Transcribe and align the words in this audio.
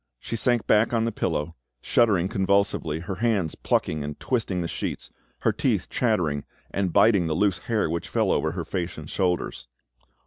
She 0.19 0.35
sank 0.35 0.65
back 0.65 0.93
on 0.93 1.05
the 1.05 1.11
pillow, 1.11 1.53
shuddering 1.79 2.27
convulsively, 2.27 3.01
her 3.01 3.17
hands 3.21 3.53
plucking 3.53 4.03
and 4.03 4.19
twisting 4.19 4.61
the 4.61 4.67
sheets, 4.67 5.11
her 5.41 5.51
teeth 5.51 5.89
chattering 5.91 6.43
and 6.71 6.91
biting 6.91 7.27
the 7.27 7.35
loose 7.35 7.59
hair 7.69 7.87
which 7.87 8.09
fell 8.09 8.31
over 8.31 8.53
her 8.53 8.65
face 8.65 8.97
and 8.97 9.07
shoulders. 9.07 9.67